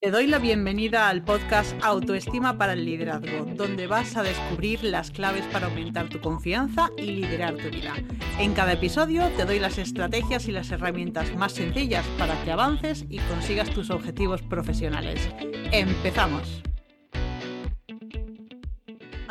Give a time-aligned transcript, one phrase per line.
[0.00, 5.10] Te doy la bienvenida al podcast Autoestima para el Liderazgo, donde vas a descubrir las
[5.10, 7.94] claves para aumentar tu confianza y liderar tu vida.
[8.38, 13.06] En cada episodio te doy las estrategias y las herramientas más sencillas para que avances
[13.10, 15.28] y consigas tus objetivos profesionales.
[15.72, 16.62] ¡Empezamos!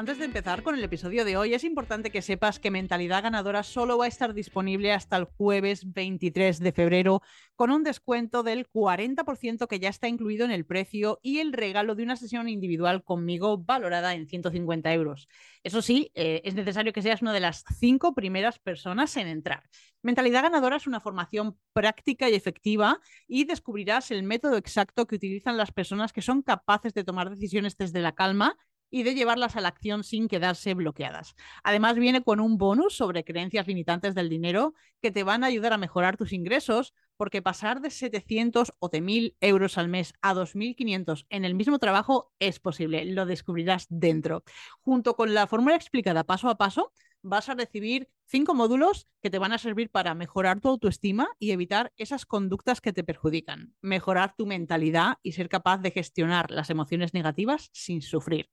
[0.08, 3.62] Antes de empezar con el episodio de hoy, es importante que sepas que Mentalidad Ganadora
[3.62, 7.21] solo va a estar disponible hasta el jueves 23 de febrero
[7.57, 11.93] con un descuento del 40% que ya está incluido en el precio y el regalo
[11.93, 15.28] de una sesión individual conmigo valorada en 150 euros.
[15.61, 19.64] Eso sí, eh, es necesario que seas una de las cinco primeras personas en entrar.
[20.04, 25.58] Mentalidad Ganadora es una formación práctica y efectiva y descubrirás el método exacto que utilizan
[25.58, 28.55] las personas que son capaces de tomar decisiones desde la calma
[28.89, 31.36] y de llevarlas a la acción sin quedarse bloqueadas.
[31.64, 35.73] Además, viene con un bonus sobre creencias limitantes del dinero que te van a ayudar
[35.73, 40.33] a mejorar tus ingresos, porque pasar de 700 o de 1000 euros al mes a
[40.33, 44.44] 2500 en el mismo trabajo es posible, lo descubrirás dentro.
[44.81, 49.39] Junto con la fórmula explicada paso a paso, vas a recibir cinco módulos que te
[49.39, 54.35] van a servir para mejorar tu autoestima y evitar esas conductas que te perjudican, mejorar
[54.38, 58.49] tu mentalidad y ser capaz de gestionar las emociones negativas sin sufrir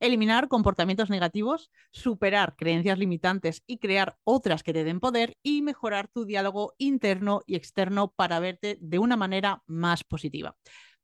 [0.00, 6.08] eliminar comportamientos negativos, superar creencias limitantes y crear otras que te den poder y mejorar
[6.08, 10.56] tu diálogo interno y externo para verte de una manera más positiva.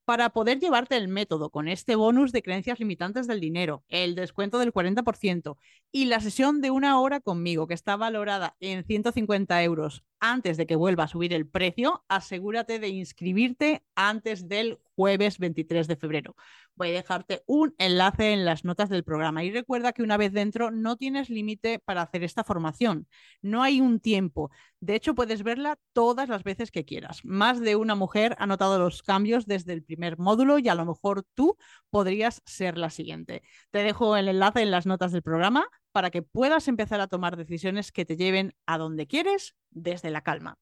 [0.04, 4.58] Para poder llevarte el método con este bonus de creencias limitantes del dinero, el descuento
[4.58, 5.56] del 40%
[5.92, 10.66] y la sesión de una hora conmigo, que está valorada en 150 euros antes de
[10.66, 16.34] que vuelva a subir el precio, asegúrate de inscribirte antes del jueves 23 de febrero.
[16.76, 20.32] Voy a dejarte un enlace en las notas del programa y recuerda que una vez
[20.32, 23.06] dentro no tienes límite para hacer esta formación.
[23.42, 24.50] No hay un tiempo.
[24.80, 27.20] De hecho, puedes verla todas las veces que quieras.
[27.24, 30.86] Más de una mujer ha notado los cambios desde el primer módulo y a lo
[30.86, 31.56] mejor tú
[31.90, 33.42] podrías ser la siguiente.
[33.70, 37.36] Te dejo el enlace en las notas del programa para que puedas empezar a tomar
[37.36, 40.58] decisiones que te lleven a donde quieres desde la calma.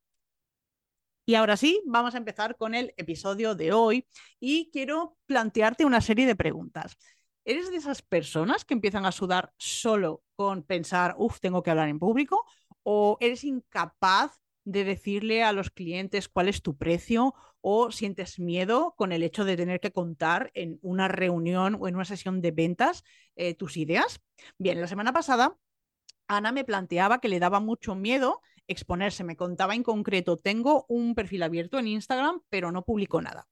[1.25, 4.07] Y ahora sí, vamos a empezar con el episodio de hoy
[4.39, 6.99] y quiero plantearte una serie de preguntas.
[7.47, 11.89] ¿Eres de esas personas que empiezan a sudar solo con pensar, uff, tengo que hablar
[11.89, 12.45] en público?
[12.83, 18.95] ¿O eres incapaz de decirle a los clientes cuál es tu precio o sientes miedo
[18.97, 22.51] con el hecho de tener que contar en una reunión o en una sesión de
[22.51, 23.05] ventas
[23.37, 24.21] eh, tus ideas?
[24.59, 25.57] Bien, la semana pasada
[26.29, 29.25] Ana me planteaba que le daba mucho miedo exponerse.
[29.25, 33.49] Me contaba en concreto, tengo un perfil abierto en Instagram, pero no publico nada.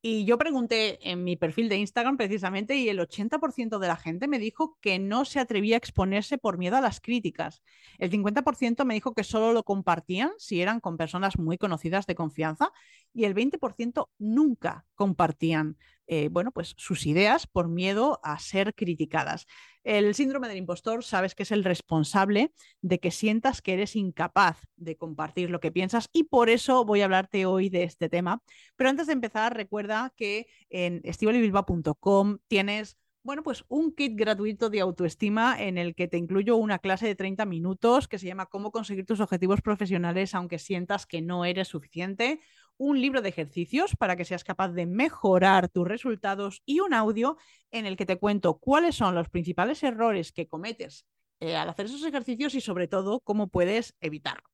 [0.00, 4.28] Y yo pregunté en mi perfil de Instagram precisamente y el 80% de la gente
[4.28, 7.62] me dijo que no se atrevía a exponerse por miedo a las críticas.
[7.98, 12.14] El 50% me dijo que solo lo compartían si eran con personas muy conocidas de
[12.14, 12.70] confianza
[13.12, 15.76] y el 20% nunca compartían
[16.08, 19.46] eh, bueno, pues sus ideas por miedo a ser criticadas.
[19.84, 24.58] El síndrome del impostor sabes que es el responsable de que sientas que eres incapaz
[24.76, 28.42] de compartir lo que piensas y por eso voy a hablarte hoy de este tema.
[28.76, 32.96] Pero antes de empezar, recuerda que en estivalibilba.com tienes
[33.28, 37.14] bueno, pues un kit gratuito de autoestima en el que te incluyo una clase de
[37.14, 41.68] 30 minutos que se llama Cómo conseguir tus objetivos profesionales aunque sientas que no eres
[41.68, 42.40] suficiente,
[42.78, 47.36] un libro de ejercicios para que seas capaz de mejorar tus resultados y un audio
[47.70, 51.04] en el que te cuento cuáles son los principales errores que cometes
[51.40, 54.48] eh, al hacer esos ejercicios y sobre todo cómo puedes evitarlo.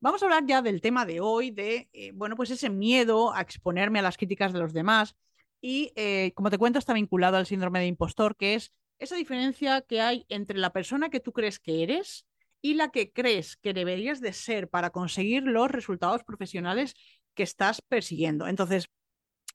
[0.00, 3.40] Vamos a hablar ya del tema de hoy, de, eh, bueno, pues ese miedo a
[3.40, 5.16] exponerme a las críticas de los demás
[5.60, 9.80] y, eh, como te cuento, está vinculado al síndrome de impostor, que es esa diferencia
[9.82, 12.26] que hay entre la persona que tú crees que eres
[12.60, 16.94] y la que crees que deberías de ser para conseguir los resultados profesionales
[17.38, 18.48] que estás persiguiendo.
[18.48, 18.90] Entonces,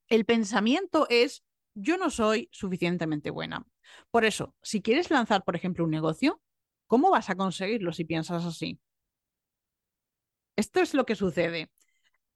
[0.08, 1.44] el pensamiento es,
[1.76, 3.68] yo no soy suficientemente buena.
[4.10, 6.42] Por eso, si quieres lanzar, por ejemplo, un negocio,
[6.88, 8.80] ¿cómo vas a conseguirlo si piensas así?
[10.56, 11.72] Esto es lo que sucede.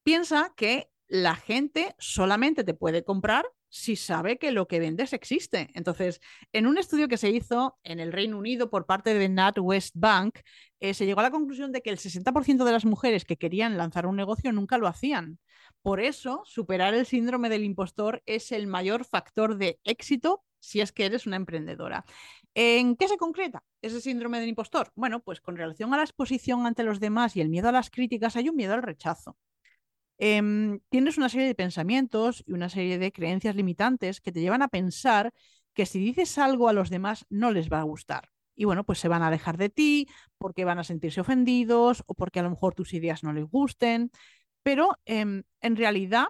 [0.03, 3.46] Piensa que la gente solamente te puede comprar
[3.78, 5.70] si sabe que lo que vendes existe.
[5.74, 6.20] Entonces,
[6.52, 10.40] en un estudio que se hizo en el Reino Unido por parte de NatWest Bank,
[10.79, 13.78] eh, se llegó a la conclusión de que el 60% de las mujeres que querían
[13.78, 15.40] lanzar un negocio nunca lo hacían.
[15.82, 20.91] Por eso, superar el síndrome del impostor es el mayor factor de éxito si es
[20.91, 22.03] que eres una emprendedora.
[22.56, 24.91] ¿En qué se concreta ese síndrome del impostor?
[24.96, 27.90] Bueno, pues con relación a la exposición ante los demás y el miedo a las
[27.90, 29.38] críticas, hay un miedo al rechazo.
[30.17, 34.61] Em, tienes una serie de pensamientos y una serie de creencias limitantes que te llevan
[34.64, 35.34] a pensar
[35.73, 38.29] que si dices algo a los demás no les va a gustar.
[38.55, 40.08] Y bueno, pues se van a alejar de ti
[40.40, 44.11] porque van a sentirse ofendidos o porque a lo mejor tus ideas no les gusten.
[44.64, 46.29] Pero em, en realidad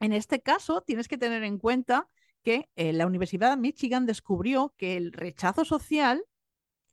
[0.00, 2.08] En este caso, tienes que tener en cuenta
[2.42, 6.24] que eh, la Universidad de Michigan descubrió que el rechazo social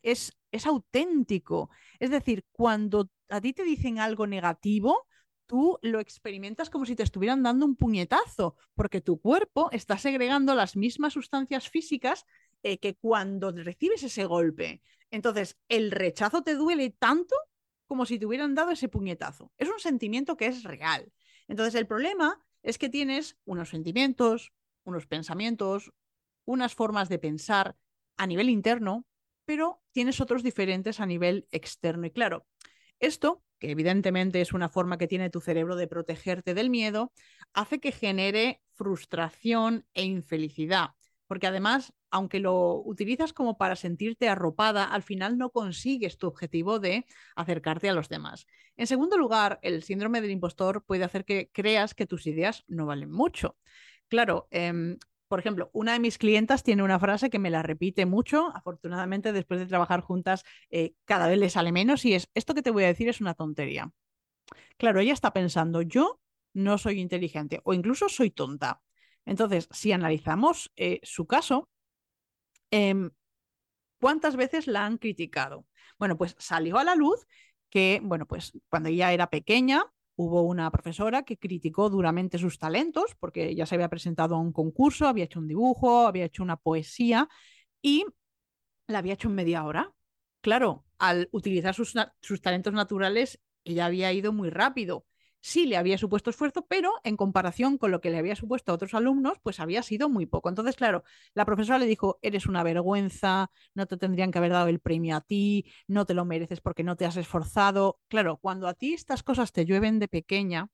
[0.03, 1.69] es, es auténtico.
[1.99, 5.07] Es decir, cuando a ti te dicen algo negativo,
[5.45, 10.55] tú lo experimentas como si te estuvieran dando un puñetazo, porque tu cuerpo está segregando
[10.55, 12.25] las mismas sustancias físicas
[12.63, 14.81] eh, que cuando recibes ese golpe.
[15.11, 17.35] Entonces, el rechazo te duele tanto
[17.87, 19.51] como si te hubieran dado ese puñetazo.
[19.57, 21.11] Es un sentimiento que es real.
[21.47, 24.51] Entonces, el problema es que tienes unos sentimientos,
[24.83, 25.91] unos pensamientos,
[26.45, 27.77] unas formas de pensar
[28.17, 29.05] a nivel interno,
[29.45, 32.07] pero tienes otros diferentes a nivel externo.
[32.07, 32.47] Y claro,
[32.99, 37.11] esto, que evidentemente es una forma que tiene tu cerebro de protegerte del miedo,
[37.53, 40.91] hace que genere frustración e infelicidad
[41.27, 46.79] porque además, aunque lo utilizas como para sentirte arropada, al final no consigues tu objetivo
[46.79, 47.05] de
[47.35, 48.45] acercarte a los demás.
[48.77, 52.85] En segundo lugar, el síndrome del impostor puede hacer que creas que tus ideas no
[52.85, 53.57] valen mucho.
[54.07, 58.05] Claro, em, por ejemplo, una de mis clientas tiene una frase que me la repite
[58.05, 62.53] mucho, afortunadamente después de trabajar juntas eh, cada vez le sale menos y es, esto
[62.53, 63.91] que te voy a decir es una tontería.
[64.77, 66.19] Claro, ella está pensando, yo
[66.53, 68.81] no soy inteligente o incluso soy tonta.
[69.25, 71.69] Entonces, si analizamos eh, su caso,
[72.71, 73.09] em,
[73.99, 75.65] ¿cuántas veces la han criticado?
[75.97, 77.25] Bueno, pues salió a la luz
[77.69, 79.83] que, bueno, pues cuando ella era pequeña,
[80.15, 84.53] hubo una profesora que criticó duramente sus talentos, porque ella se había presentado a un
[84.53, 87.27] concurso, había hecho un dibujo, había hecho una poesía
[87.81, 88.05] y
[88.87, 89.91] la había hecho en media hora.
[90.41, 95.05] Claro, al utilizar sus, sus talentos naturales, ella había ido muy rápido
[95.45, 98.75] sí le había supuesto esfuerzo, pero en comparación con lo que le había supuesto a
[98.75, 100.49] otros alumnos, pues había sido muy poco.
[100.49, 101.03] Entonces, claro,
[101.35, 105.15] la profesora le dijo, eres una vergüenza, no te tendrían que haber dado el premio
[105.15, 107.99] a ti, no te lo mereces porque no te has esforzado.
[108.07, 110.69] Claro, cuando a ti estas cosas te llueven de pequeña,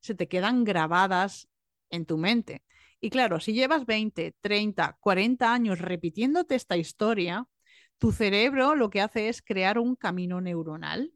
[0.00, 1.48] se te quedan grabadas
[1.90, 2.64] en tu mente.
[3.02, 7.46] Y claro, si llevas 20, 30, 40 años repitiéndote esta historia,
[7.98, 11.12] tu cerebro lo que hace es crear un camino neuronal.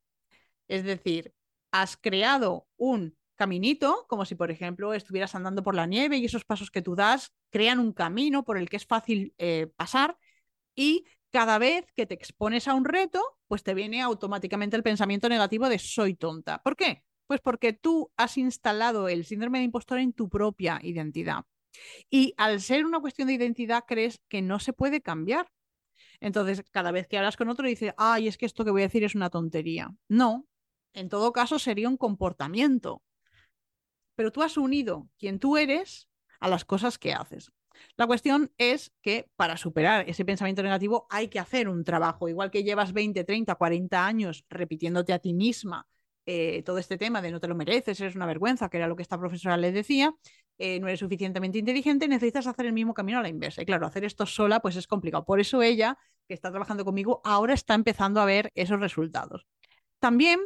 [0.69, 1.34] Es decir,
[1.70, 6.44] has creado un caminito, como si, por ejemplo, estuvieras andando por la nieve y esos
[6.44, 10.19] pasos que tú das crean un camino por el que es fácil eh, pasar
[10.75, 15.29] y cada vez que te expones a un reto, pues te viene automáticamente el pensamiento
[15.29, 16.62] negativo de soy tonta.
[16.62, 17.05] ¿Por qué?
[17.26, 21.44] Pues porque tú has instalado el síndrome de impostor en tu propia identidad.
[22.11, 25.50] Y al ser una cuestión de identidad, crees que no se puede cambiar.
[26.20, 28.87] Entonces, cada vez que hablas con otro, dices, ay, es que esto que voy a
[28.87, 29.94] decir es una tontería.
[30.09, 30.47] No,
[30.99, 33.03] en todo caso sería un comportamiento.
[34.15, 36.09] Pero tú has unido quien tú eres
[36.41, 37.53] a las cosas que haces.
[37.97, 42.29] La cuestión es que para superar ese pensamiento negativo hay que hacer un trabajo.
[42.29, 45.87] Igual que llevas 20, 30, 40 años repitiéndote a ti misma
[46.27, 48.97] eh, todo este tema de no te lo mereces, eres una vergüenza, que era lo
[48.97, 50.15] que esta profesora le decía,
[50.59, 53.62] eh, no eres suficientemente inteligente, necesitas hacer el mismo camino a la inversa.
[53.62, 55.25] Y claro, hacer esto sola pues es complicado.
[55.25, 55.97] Por eso ella,
[56.27, 59.47] que está trabajando conmigo, ahora está empezando a ver esos resultados.
[60.01, 60.41] También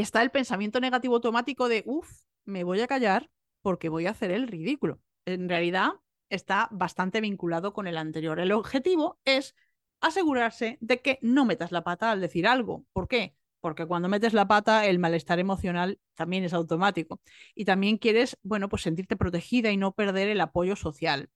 [0.00, 2.10] está el pensamiento negativo automático de, uff,
[2.44, 3.30] me voy a callar
[3.62, 5.00] porque voy a hacer el ridículo.
[5.26, 5.92] En realidad
[6.28, 8.40] está bastante vinculado con el anterior.
[8.40, 9.54] El objetivo es
[10.00, 12.84] asegurarse de que no metas la pata al decir algo.
[12.92, 13.34] ¿Por qué?
[13.60, 17.20] Porque cuando metes la pata, el malestar emocional también es automático.
[17.54, 21.28] Y también quieres, bueno, pues sentirte protegida y no perder el apoyo social.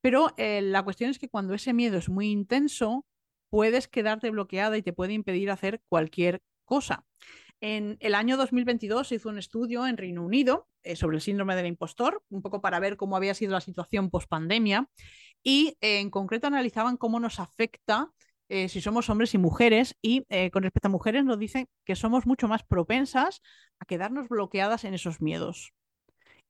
[0.00, 3.04] Pero eh, la cuestión es que cuando ese miedo es muy intenso,
[3.50, 7.04] puedes quedarte bloqueada y te puede impedir hacer cualquier cosa.
[7.62, 11.54] En el año 2022 se hizo un estudio en Reino Unido eh, sobre el síndrome
[11.54, 14.90] del impostor, un poco para ver cómo había sido la situación post pandemia
[15.44, 18.10] y eh, en concreto analizaban cómo nos afecta
[18.48, 22.26] eh, si somos hombres y mujeres y con respecto a mujeres nos dicen que somos
[22.26, 23.40] mucho más propensas
[23.78, 25.72] a quedarnos bloqueadas en esos miedos.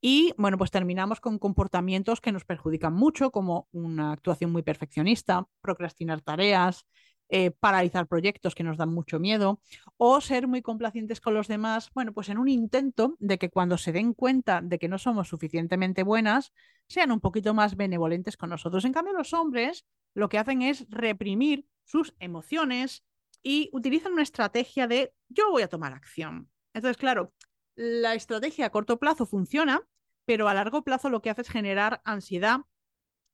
[0.01, 5.47] Y bueno, pues terminamos con comportamientos que nos perjudican mucho, como una actuación muy perfeccionista,
[5.61, 6.87] procrastinar tareas,
[7.35, 9.59] eh, paralizar proyectos que nos dan mucho miedo
[9.97, 13.79] o ser muy complacientes con los demás, bueno, pues en un intento de que cuando
[13.79, 16.53] se den cuenta de que no somos suficientemente buenas,
[16.89, 18.85] sean un poquito más benevolentes con nosotros.
[18.85, 23.03] En cambio, los hombres lo que hacen es reprimir sus emociones
[23.43, 26.51] y utilizan una estrategia de yo voy a tomar acción.
[26.75, 27.33] Entonces, claro,
[27.77, 29.81] la estrategia a corto plazo funciona,
[30.27, 32.61] pero a largo plazo lo que hace es generar ansiedad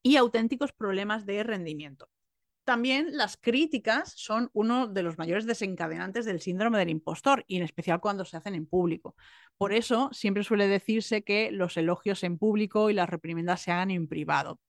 [0.04, 2.08] y auténticos problemas de rendimiento.
[2.68, 7.62] También las críticas son uno de los mayores desencadenantes del síndrome del impostor, y en
[7.62, 9.16] especial cuando se hacen en público.
[9.56, 13.90] Por eso siempre suele decirse que los elogios en público y las reprimendas se hagan
[13.90, 14.60] en privado.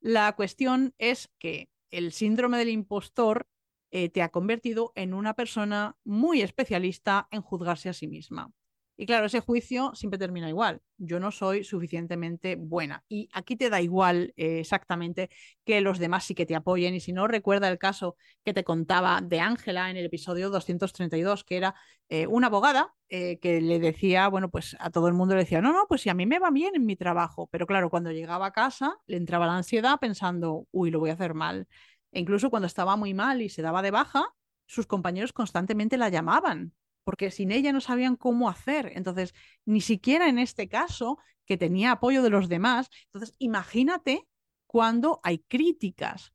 [0.00, 3.46] La cuestión es que el síndrome del impostor
[3.90, 8.50] eh, te ha convertido en una persona muy especialista en juzgarse a sí misma.
[8.98, 10.80] Y claro, ese juicio siempre termina igual.
[10.96, 13.04] Yo no soy suficientemente buena.
[13.08, 15.28] Y aquí te da igual eh, exactamente
[15.64, 16.94] que los demás sí que te apoyen.
[16.94, 21.44] Y si no, recuerda el caso que te contaba de Ángela en el episodio 232,
[21.44, 21.74] que era
[22.08, 25.60] eh, una abogada eh, que le decía, bueno, pues a todo el mundo le decía,
[25.60, 27.48] no, no, pues si a mí me va bien en mi trabajo.
[27.52, 31.14] Pero claro, cuando llegaba a casa le entraba la ansiedad pensando, uy, lo voy a
[31.14, 31.68] hacer mal.
[32.12, 34.24] E incluso cuando estaba muy mal y se daba de baja,
[34.64, 36.72] sus compañeros constantemente la llamaban
[37.06, 38.90] porque sin ella no sabían cómo hacer.
[38.96, 39.32] Entonces,
[39.64, 44.26] ni siquiera en este caso, que tenía apoyo de los demás, entonces imagínate
[44.66, 46.32] cuando hay críticas.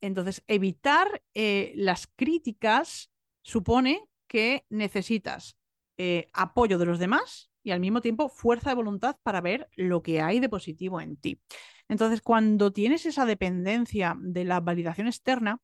[0.00, 3.10] Entonces, evitar eh, las críticas
[3.42, 5.56] supone que necesitas
[5.98, 10.04] eh, apoyo de los demás y al mismo tiempo fuerza de voluntad para ver lo
[10.04, 11.40] que hay de positivo en ti.
[11.88, 15.60] Entonces, cuando tienes esa dependencia de la validación externa,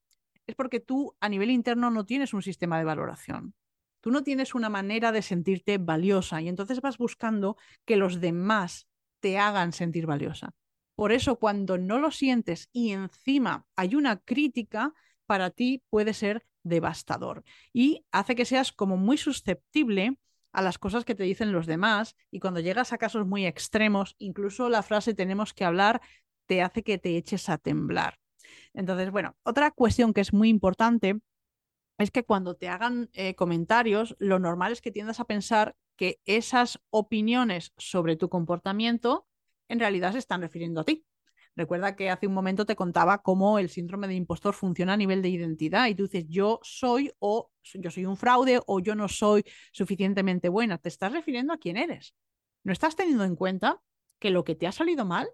[0.49, 3.55] es porque tú a nivel interno no tienes un sistema de valoración.
[4.09, 8.89] Tú no tienes una manera de sentirte valiosa y entonces vas buscando que los demás
[9.21, 10.55] te hagan sentir valiosa.
[10.95, 14.95] Por eso cuando no lo sientes y encima hay una crítica,
[15.27, 20.19] para ti puede ser devastador y hace que seas como muy susceptible
[20.53, 24.17] a las cosas que te dicen los demás y cuando llegas a casos muy extremos,
[24.17, 26.01] incluso la frase tenemos que hablar
[26.47, 28.19] te hace que te eches a temblar.
[28.73, 31.21] Entonces, bueno, otra cuestión que es muy importante
[31.99, 36.21] es que cuando te hagan eh, comentarios, lo normal es que tiendas a pensar que
[36.25, 39.27] esas opiniones sobre tu comportamiento
[39.69, 41.05] en realidad se están refiriendo a ti.
[41.57, 45.23] Recuerda que hace un momento te contaba cómo el síndrome de impostor funciona a nivel
[45.23, 49.09] de identidad y tú dices yo soy o yo soy un fraude o yo no
[49.09, 50.79] soy suficientemente buena.
[50.79, 52.15] Te estás refiriendo a quién eres.
[52.63, 53.83] No estás teniendo en cuenta
[54.21, 55.29] que lo que te ha salido mal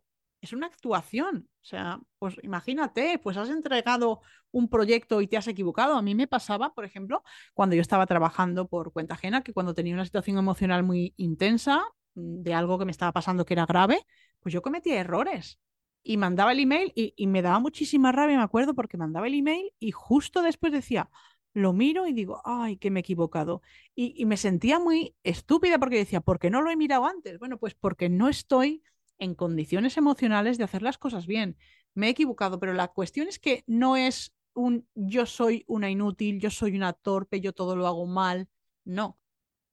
[0.45, 1.49] es una actuación.
[1.63, 4.21] O sea, pues imagínate, pues has entregado
[4.51, 5.97] un proyecto y te has equivocado.
[5.97, 7.23] A mí me pasaba, por ejemplo,
[7.55, 11.85] cuando yo estaba trabajando por cuenta ajena, que cuando tenía una situación emocional muy intensa
[12.15, 14.07] mm, de algo que me estaba pasando que era grave,
[14.41, 15.59] pues yo cometía errores.
[16.03, 19.73] Y mandaba el email y, me daba muchísima rabia, me acuerdo, porque mandaba el email
[19.79, 21.09] y justo después decía,
[21.55, 23.63] lo miro y digo, ay, que me he equivocado.
[23.95, 27.39] Y, y, me sentía muy estúpida porque decía, ¿por qué no lo he mirado antes?
[27.39, 28.83] Bueno, pues porque no estoy
[29.19, 31.57] en condiciones emocionales de hacer las cosas bien.
[31.95, 36.41] Me he equivocado, pero la cuestión es que no es un yo soy una inútil,
[36.41, 38.49] yo soy una torpe, yo todo lo hago mal.
[38.85, 39.19] No,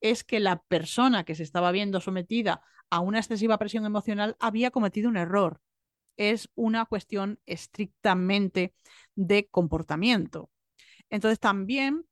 [0.01, 4.71] es que la persona que se estaba viendo sometida a una excesiva presión emocional había
[4.71, 5.61] cometido un error.
[6.17, 8.75] Es una cuestión estrictamente
[9.15, 10.49] de comportamiento.
[11.09, 12.05] Entonces también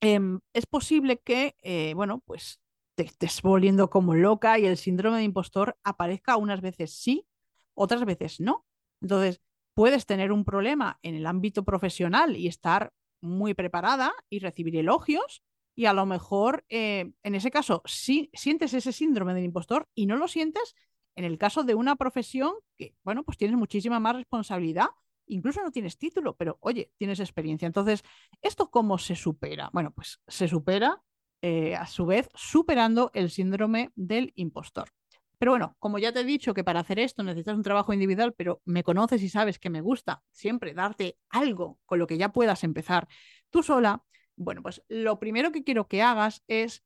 [0.00, 2.60] em, es posible que, eh, bueno, pues
[2.94, 7.26] te estés volviendo como loca y el síndrome de impostor aparezca unas veces sí,
[7.74, 8.66] otras veces no.
[9.00, 9.40] Entonces,
[9.74, 15.42] puedes tener un problema en el ámbito profesional y estar muy preparada y recibir elogios
[15.74, 20.06] y a lo mejor eh, en ese caso sí sientes ese síndrome del impostor y
[20.06, 20.74] no lo sientes
[21.16, 24.88] en el caso de una profesión que, bueno, pues tienes muchísima más responsabilidad,
[25.26, 27.66] incluso no tienes título, pero oye, tienes experiencia.
[27.66, 28.02] Entonces,
[28.42, 29.70] ¿esto cómo se supera?
[29.72, 31.02] Bueno, pues se supera
[31.46, 34.88] eh, a su vez superando el síndrome del impostor.
[35.36, 38.32] Pero bueno, como ya te he dicho que para hacer esto necesitas un trabajo individual,
[38.32, 42.32] pero me conoces y sabes que me gusta siempre darte algo con lo que ya
[42.32, 43.08] puedas empezar
[43.50, 44.02] tú sola,
[44.36, 46.82] bueno, pues lo primero que quiero que hagas es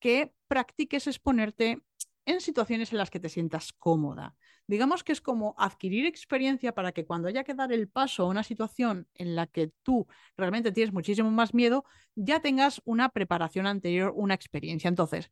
[0.00, 1.82] que practiques exponerte
[2.28, 4.36] en situaciones en las que te sientas cómoda.
[4.66, 8.26] Digamos que es como adquirir experiencia para que cuando haya que dar el paso a
[8.26, 10.06] una situación en la que tú
[10.36, 14.88] realmente tienes muchísimo más miedo, ya tengas una preparación anterior, una experiencia.
[14.88, 15.30] Entonces,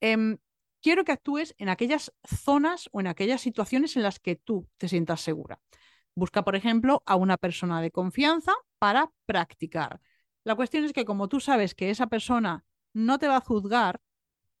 [0.00, 0.38] em,
[0.80, 4.88] quiero que actúes en aquellas zonas o en aquellas situaciones en las que tú te
[4.88, 5.60] sientas segura.
[6.14, 10.00] Busca, por ejemplo, a una persona de confianza para practicar.
[10.44, 12.64] La cuestión es que como tú sabes que esa persona
[12.94, 14.00] no te va a juzgar,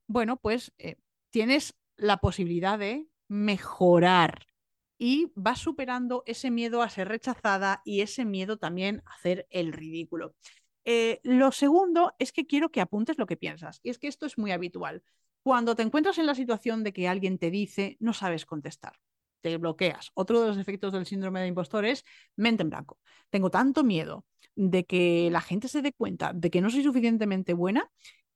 [0.06, 0.96] bueno, pues eh,
[1.30, 4.46] tienes la posibilidad de mejorar
[4.98, 9.72] y vas superando ese miedo a ser rechazada y ese miedo también a hacer el
[9.72, 10.34] ridículo.
[10.84, 13.80] Eh, lo segundo es que quiero que apuntes lo que piensas.
[13.82, 15.02] Y es que esto es muy habitual.
[15.42, 18.94] Cuando te encuentras en la situación de que alguien te dice, no sabes contestar,
[19.40, 20.10] te bloqueas.
[20.14, 22.04] Otro de los efectos del síndrome de impostor es
[22.36, 22.98] mente en blanco.
[23.30, 24.24] Tengo tanto miedo
[24.56, 27.88] de que la gente se dé cuenta de que no soy suficientemente buena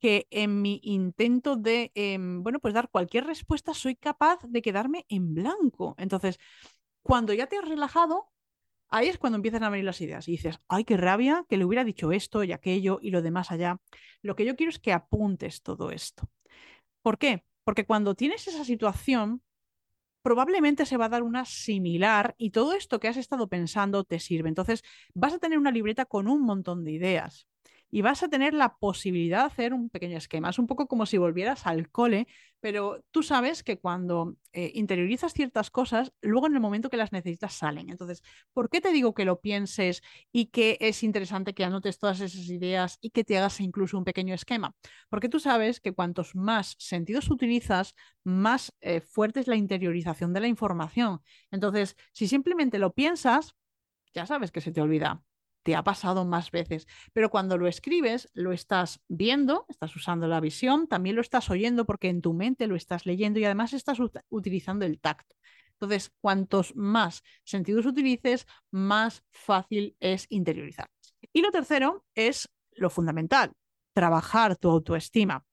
[0.02, 5.06] que en mi intento de, em, bueno, pues dar cualquier respuesta soy capaz de quedarme
[5.08, 5.94] en blanco.
[5.96, 6.40] Entonces,
[7.02, 8.28] cuando ya te has relajado,
[8.88, 11.64] ahí es cuando empiezan a venir las ideas y dices, ay, qué rabia que le
[11.64, 13.80] hubiera dicho esto y aquello y lo demás allá.
[14.22, 16.28] Lo que yo quiero es que apuntes todo esto.
[17.02, 17.44] ¿Por qué?
[17.64, 19.40] Porque cuando tienes esa situación,
[20.22, 24.18] probablemente se va a dar una similar y todo esto que has estado pensando te
[24.18, 24.48] sirve.
[24.48, 24.82] Entonces,
[25.14, 27.46] vas a tener una libreta con un montón de ideas.
[27.94, 30.48] Y vas a tener la posibilidad de hacer un pequeño esquema.
[30.48, 32.26] Es un poco como si volvieras al cole,
[32.58, 37.12] pero tú sabes que cuando eh, interiorizas ciertas cosas, luego en el momento que las
[37.12, 37.90] necesitas salen.
[37.90, 38.22] Entonces,
[38.54, 42.48] ¿por qué te digo que lo pienses y que es interesante que anotes todas esas
[42.48, 44.74] ideas y que te hagas incluso un pequeño esquema?
[45.10, 47.94] Porque tú sabes que cuantos más sentidos utilizas,
[48.24, 51.20] más eh, fuerte es la interiorización de la información.
[51.50, 53.54] Entonces, si simplemente lo piensas,
[54.14, 55.22] ya sabes que se te olvida
[55.62, 60.40] te ha pasado más veces, pero cuando lo escribes, lo estás viendo, estás usando la
[60.40, 63.98] visión, también lo estás oyendo porque en tu mente lo estás leyendo y además estás
[64.28, 65.36] utilizando el tacto.
[65.72, 70.88] Entonces, cuantos más sentidos utilices, más fácil es interiorizar.
[71.32, 73.52] Y lo tercero es lo fundamental,
[73.92, 75.44] trabajar tu autoestima.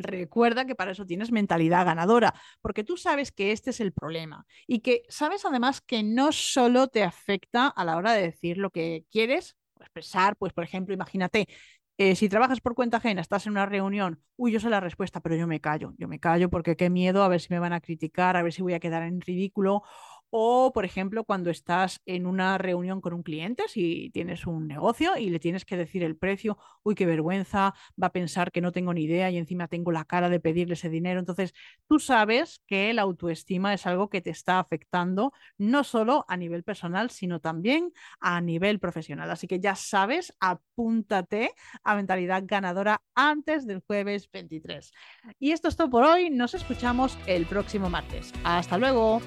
[0.00, 4.46] Recuerda que para eso tienes mentalidad ganadora, porque tú sabes que este es el problema
[4.68, 8.70] y que sabes además que no solo te afecta a la hora de decir lo
[8.70, 11.48] que quieres expresar, pues por ejemplo, imagínate,
[11.96, 15.20] eh, si trabajas por cuenta ajena, estás en una reunión, uy, yo sé la respuesta,
[15.20, 17.72] pero yo me callo, yo me callo porque qué miedo a ver si me van
[17.72, 19.82] a criticar, a ver si voy a quedar en ridículo
[20.30, 25.16] o, por ejemplo, cuando estás en una reunión con un cliente, si tienes un negocio
[25.16, 28.72] y le tienes que decir el precio, uy, qué vergüenza, va a pensar que no
[28.72, 31.20] tengo ni idea y encima tengo la cara de pedirle ese dinero.
[31.20, 31.54] Entonces,
[31.86, 36.62] tú sabes que la autoestima es algo que te está afectando no solo a nivel
[36.62, 39.30] personal, sino también a nivel profesional.
[39.30, 44.92] Así que ya sabes, apúntate a mentalidad ganadora antes del jueves 23.
[45.38, 46.30] Y esto es todo por hoy.
[46.30, 48.32] Nos escuchamos el próximo martes.
[48.44, 49.20] Hasta luego.